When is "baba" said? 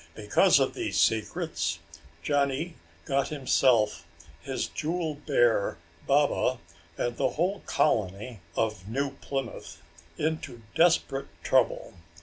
6.07-6.57